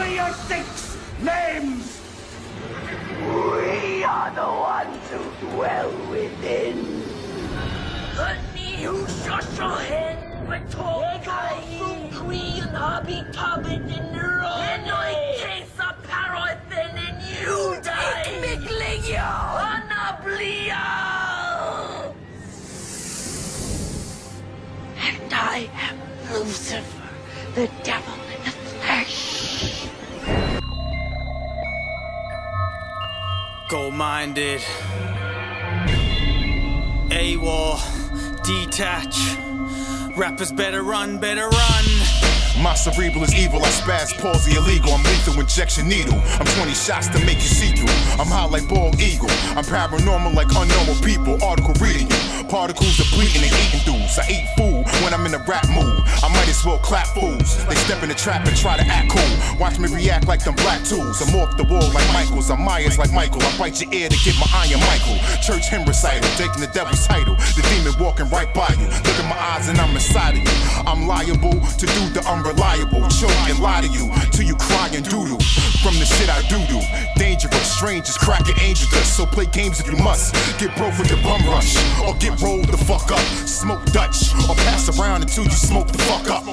me 0.00 0.16
your 0.16 0.32
six 0.32 0.96
names! 1.20 2.00
We 3.20 4.04
are 4.04 4.30
the 4.34 4.50
ones 4.72 5.04
who 5.10 5.22
dwell 5.46 5.92
within. 6.10 7.02
The 8.16 8.34
who 8.84 9.06
shut 9.22 9.46
your 9.58 9.76
head 9.76 10.48
with 10.48 10.70
tall 10.72 11.04
Fruit 11.78 12.12
tree 12.12 12.60
and 12.62 12.76
hobby 12.76 13.24
in 13.90 14.12
the 14.12 14.24
road. 14.40 14.64
And 14.72 14.90
I 14.90 15.10
a 15.78 15.94
paraffin 16.08 16.96
and 17.06 17.18
you 17.32 17.80
die. 17.82 18.24
Miglio! 18.42 19.30
Anablio! 19.72 20.86
And 25.08 25.32
I 25.32 25.68
am 25.86 25.96
Lucifer, 26.32 27.10
the 27.54 27.68
devil 27.82 28.29
Gold 33.70 33.94
minded. 33.94 34.60
A-Wall. 37.12 37.78
Detach. 38.42 39.36
Rappers 40.16 40.50
better 40.50 40.82
run, 40.82 41.18
better 41.18 41.46
run. 41.48 41.84
My 42.60 42.74
cerebral 42.74 43.22
is 43.22 43.32
evil, 43.32 43.64
I 43.64 43.68
spaz, 43.68 44.20
palsy 44.20 44.56
illegal. 44.56 44.92
I'm 44.92 45.04
lethal 45.04 45.38
injection 45.38 45.88
needle. 45.88 46.20
I'm 46.40 46.46
20 46.58 46.74
shots 46.74 47.06
to 47.10 47.24
make 47.24 47.36
you 47.36 47.46
see 47.46 47.70
through. 47.76 47.94
I'm 48.18 48.26
high 48.26 48.46
like 48.46 48.68
bald 48.68 49.00
eagle. 49.00 49.30
I'm 49.54 49.62
paranormal 49.62 50.34
like 50.34 50.48
unnormal 50.48 50.98
people. 51.06 51.38
Article 51.44 51.74
reading 51.74 52.10
you. 52.10 52.44
Particles 52.48 52.96
depleting 52.96 53.44
and 53.44 53.54
eating 53.54 53.80
dudes. 53.86 54.18
I 54.18 54.26
eat 54.28 54.48
Well 56.64 56.78
clap 56.78 57.06
fools. 57.06 57.56
They 57.66 57.74
step 57.74 58.02
in 58.02 58.10
the 58.10 58.14
trap 58.14 58.46
and 58.46 58.54
try 58.54 58.76
to 58.76 58.84
act 58.84 59.08
cool. 59.10 59.58
Watch 59.58 59.78
me 59.78 59.88
react 59.88 60.28
like 60.28 60.44
them 60.44 60.54
black 60.56 60.84
tools. 60.84 61.16
I'm 61.22 61.34
off 61.40 61.56
the 61.56 61.64
wall 61.64 61.88
like 61.94 62.04
Michaels. 62.12 62.50
I'm 62.50 62.60
Myers 62.60 62.98
like 62.98 63.12
Michael. 63.12 63.40
I 63.42 63.56
bite 63.56 63.80
your 63.80 63.88
ear 63.94 64.10
to 64.10 64.18
get 64.24 64.36
my 64.36 64.44
iron 64.52 64.80
Michael. 64.84 65.16
Church 65.40 65.70
hymn 65.70 65.88
recital, 65.88 66.28
taking 66.36 66.60
the 66.60 66.68
devil's 66.68 67.06
title. 67.06 67.34
The 67.56 67.64
demon 67.72 67.96
walking 67.96 68.28
right 68.28 68.52
by 68.52 68.68
you. 68.76 68.84
Look 68.84 69.16
at 69.16 69.24
my 69.24 69.40
eyes 69.40 69.68
and 69.68 69.78
I'm 69.78 69.94
inside 69.96 70.36
of 70.36 70.42
you. 70.44 70.52
I'm 70.84 71.06
liable 71.06 71.56
to 71.64 71.86
do 71.86 72.02
the 72.12 72.20
unreliable. 72.28 73.08
Choke 73.08 73.32
and 73.48 73.58
lie 73.60 73.80
to 73.80 73.88
you 73.88 74.12
till 74.28 74.44
you 74.44 74.56
cry 74.56 74.92
and 74.92 75.04
doodle. 75.08 75.40
From 75.80 75.96
the 75.96 76.04
shit 76.04 76.28
I 76.28 76.44
do 76.52 76.60
do. 76.68 76.84
Dangerous, 77.16 77.72
strangers, 77.72 78.18
cracking 78.18 78.58
angel 78.60 78.84
dust. 78.92 79.16
So 79.16 79.24
play 79.24 79.46
games 79.46 79.80
if 79.80 79.88
you 79.88 79.96
must. 79.96 80.36
Get 80.60 80.76
broke 80.76 80.98
with 81.00 81.08
the 81.08 81.16
bum 81.24 81.40
rush. 81.48 81.72
Or 82.04 82.12
get 82.20 82.36
rolled 82.42 82.68
the 82.68 82.76
fuck 82.76 83.08
up. 83.10 83.24
Smoke 83.48 83.84
Dutch. 83.96 84.34
Or 84.44 84.54
pass 84.68 84.92
around 84.98 85.22
until 85.22 85.44
you 85.44 85.56
smoke 85.56 85.88
the 85.88 85.98
fuck 86.04 86.28
up. 86.28 86.49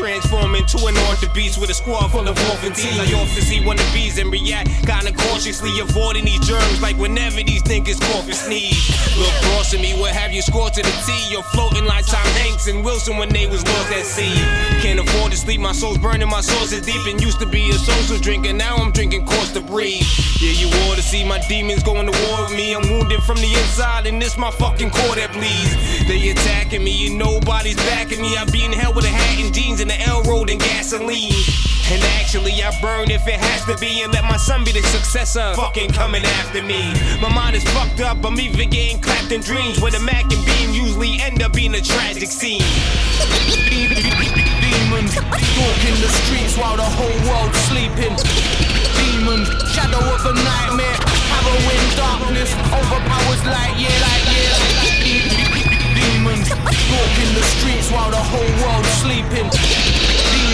Metaphorically, 0.00 0.53
I'm 0.64 0.78
to 0.78 0.86
an 0.86 0.96
order 1.08 1.28
beast 1.34 1.58
with 1.60 1.68
a 1.68 1.74
squad 1.74 2.08
full 2.08 2.26
of 2.26 2.38
orphans. 2.50 2.80
I 2.80 3.04
often 3.20 3.42
see 3.42 3.60
wannabes 3.60 4.18
and 4.18 4.32
react 4.32 4.68
kinda 4.86 5.12
cautiously, 5.12 5.78
avoiding 5.80 6.24
these 6.24 6.40
germs 6.46 6.80
like 6.80 6.96
whenever 6.96 7.42
these 7.42 7.62
niggas 7.64 8.00
cough 8.00 8.24
and 8.24 8.34
sneeze. 8.34 8.88
Look 9.18 9.32
cross 9.44 9.74
at 9.74 9.80
me, 9.80 9.92
what 10.00 10.12
have 10.12 10.32
you 10.32 10.40
scored 10.40 10.72
to 10.74 10.82
the 10.82 10.94
T? 11.04 11.12
You're 11.30 11.42
floating 11.42 11.84
like 11.84 12.06
Tom 12.06 12.26
Hanks 12.40 12.66
and 12.66 12.84
Wilson 12.84 13.18
when 13.18 13.28
they 13.28 13.46
was 13.46 13.62
lost 13.66 13.92
at 13.92 14.06
sea. 14.06 14.34
Can't 14.80 15.00
afford 15.00 15.32
to 15.32 15.38
sleep, 15.38 15.60
my 15.60 15.72
soul's 15.72 15.98
burning, 15.98 16.28
my 16.28 16.40
soul's 16.40 16.72
is 16.72 16.86
deep 16.86 17.06
and 17.06 17.20
used 17.20 17.40
to 17.40 17.46
be 17.46 17.68
a 17.70 17.74
social 17.74 18.18
drinker. 18.18 18.52
Now 18.52 18.76
I'm 18.76 18.90
drinking 18.90 19.26
course 19.26 19.52
to 19.52 19.60
breathe. 19.60 20.06
Yeah, 20.40 20.52
you 20.52 20.68
ought 20.88 20.96
to 20.96 21.02
see 21.02 21.24
my 21.24 21.40
demons 21.46 21.82
going 21.82 22.10
to 22.10 22.12
war 22.26 22.42
with 22.42 22.56
me. 22.56 22.74
I'm 22.74 22.88
wounded 22.90 23.22
from 23.22 23.36
the 23.36 23.52
inside, 23.52 24.06
and 24.06 24.20
this 24.20 24.36
my 24.38 24.50
fucking 24.50 24.90
core 24.90 25.16
that 25.16 25.32
bleeds. 25.32 26.08
They 26.08 26.30
attacking 26.30 26.82
me, 26.82 27.08
and 27.08 27.18
nobody's 27.18 27.76
backing 27.76 28.20
me. 28.20 28.36
I 28.36 28.44
be 28.46 28.64
in 28.64 28.72
hell 28.72 28.94
with 28.94 29.04
a 29.04 29.08
hat 29.08 29.38
and 29.38 29.54
jeans 29.54 29.80
and 29.80 29.90
the 29.90 30.00
L 30.02 30.22
road 30.22 30.50
and 30.54 30.62
gasoline. 30.62 31.34
And 31.90 32.00
actually, 32.16 32.54
I 32.62 32.70
burn 32.80 33.10
if 33.10 33.26
it 33.26 33.38
has 33.38 33.64
to 33.66 33.76
be, 33.76 34.02
and 34.02 34.12
let 34.12 34.24
my 34.24 34.38
son 34.38 34.64
be 34.64 34.72
the 34.72 34.82
successor. 34.82 35.52
Fucking 35.54 35.90
coming 35.90 36.24
after 36.40 36.62
me. 36.62 36.94
My 37.20 37.28
mind 37.28 37.56
is 37.56 37.64
fucked 37.74 38.00
up, 38.00 38.24
I'm 38.24 38.38
even 38.40 38.70
getting 38.70 39.00
clapped 39.00 39.32
in 39.32 39.42
dreams 39.42 39.80
where 39.82 39.90
the 39.90 40.00
Mac 40.00 40.24
and 40.32 40.42
Beam 40.46 40.70
usually 40.72 41.20
end 41.20 41.42
up 41.42 41.52
being 41.52 41.74
a 41.74 41.82
tragic 41.82 42.30
scene. 42.30 42.62
Demons 44.62 45.12
walk 45.58 45.80
in 45.84 45.96
the 46.00 46.10
streets 46.24 46.56
while 46.56 46.78
the 46.78 46.88
whole 46.88 47.18
world's 47.28 47.58
sleeping. 47.68 48.14
Demons, 48.96 49.50
shadow 49.74 50.00
of 50.00 50.22
a 50.24 50.32
nightmare, 50.32 50.98
harrowing 51.34 51.84
darkness, 51.98 52.54
overpowers 52.72 53.42
light 53.44 53.74
year, 53.76 53.96
light 54.06 54.24
year. 54.32 54.54
Demons 55.98 56.48
walk 56.48 57.14
in 57.20 57.30
the 57.34 57.44
streets 57.58 57.90
while 57.90 58.10
the 58.10 58.22
whole 58.32 58.52
world's 58.62 58.88
sleeping. 59.02 59.93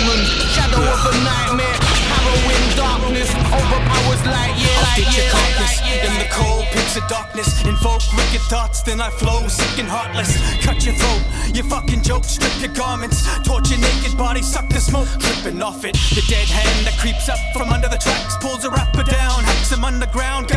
Demons, 0.00 0.28
shadow 0.56 0.80
of 0.80 1.04
a 1.04 1.12
nightmare, 1.20 1.76
harrowing 2.08 2.66
darkness, 2.72 3.28
overpowers 3.52 4.24
light 4.24 4.56
year, 4.56 4.72
I'll 4.72 4.88
light 4.88 4.96
get 4.96 5.12
your 5.12 5.28
light 5.28 5.52
carcass 5.60 5.76
in 6.08 6.14
the 6.16 6.28
cold 6.32 6.64
pits 6.72 6.96
of 6.96 7.06
darkness. 7.06 7.60
Invoke 7.66 8.00
wicked 8.16 8.40
thoughts, 8.48 8.80
then 8.80 8.98
I 8.98 9.10
flow 9.10 9.46
sick 9.48 9.78
and 9.78 9.86
heartless. 9.86 10.40
Cut 10.64 10.86
your 10.86 10.94
throat, 10.94 11.20
you 11.54 11.62
fucking 11.64 12.00
joke, 12.00 12.24
strip 12.24 12.56
your 12.64 12.72
garments. 12.72 13.28
Torch 13.44 13.68
your 13.68 13.80
naked 13.80 14.16
body, 14.16 14.40
suck 14.40 14.70
the 14.70 14.80
smoke, 14.80 15.08
dripping 15.18 15.60
off 15.60 15.84
it. 15.84 15.92
The 16.16 16.24
dead 16.32 16.48
hand 16.48 16.86
that 16.86 16.96
creeps 16.96 17.28
up 17.28 17.38
from 17.52 17.68
under 17.68 17.88
the 17.88 17.98
tracks, 17.98 18.38
pulls 18.40 18.64
a 18.64 18.70
rapper 18.70 19.04
down, 19.04 19.44
hacks 19.44 19.70
him 19.70 19.84
underground, 19.84 20.48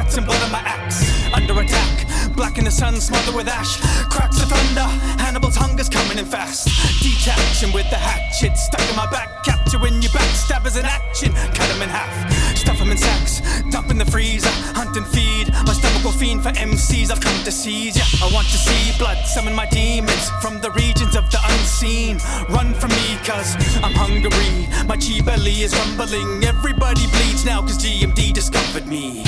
sun, 2.73 3.00
smothered 3.00 3.35
with 3.35 3.47
ash. 3.47 3.78
Cracks 4.09 4.41
of 4.41 4.50
thunder, 4.50 4.88
Hannibal's 5.22 5.56
hunger's 5.56 5.89
coming 5.89 6.17
in 6.17 6.25
fast. 6.25 6.66
Detach 7.03 7.61
him 7.61 7.72
with 7.72 7.88
the 7.89 7.95
hatchet, 7.95 8.57
stuck 8.57 8.81
in 8.89 8.95
my 8.95 9.09
back, 9.11 9.29
capturing 9.45 10.01
your 10.01 10.11
backstabbers 10.11 10.78
in 10.79 10.85
action. 10.85 11.31
Cut 11.53 11.69
him 11.69 11.81
in 11.83 11.89
half, 11.89 12.12
stuff 12.57 12.78
him 12.78 12.89
in 12.89 12.97
sacks, 12.97 13.41
dump 13.69 13.91
in 13.91 13.97
the 14.00 14.06
freezer, 14.06 14.50
hunt 14.73 14.97
and 14.97 15.06
feed. 15.06 15.53
My 15.67 15.73
stomach 15.73 16.03
will 16.03 16.17
fiend 16.17 16.41
for 16.41 16.50
MCs, 16.50 17.12
I've 17.12 17.22
come 17.22 17.44
to 17.44 17.51
seize 17.51 17.95
ya. 17.95 18.06
I 18.25 18.33
want 18.33 18.47
to 18.47 18.57
see 18.57 18.97
blood, 18.97 19.17
summon 19.25 19.53
my 19.53 19.67
demons 19.67 20.31
from 20.41 20.59
the 20.59 20.72
regions 20.72 21.16
of 21.16 21.29
the 21.29 21.39
unseen. 21.53 22.17
Run 22.50 22.73
from 22.73 22.89
me, 22.89 23.17
cause 23.23 23.53
I'm 23.85 23.94
hungry. 23.94 24.67
My 24.88 24.97
chi 24.97 25.22
belly 25.22 25.62
is 25.62 25.78
rumbling. 25.78 26.44
Everybody 26.44 27.06
bleeds 27.13 27.45
now, 27.45 27.62
cause 27.62 27.78
GMD 27.78 28.33
discovered 28.33 28.88
me. 28.88 29.23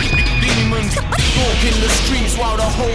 Demons 0.74 0.96
walk 0.96 1.64
in 1.64 1.80
the 1.80 1.88
streets 1.88 2.36
while 2.36 2.56
the 2.56 2.62
whole 2.62 2.93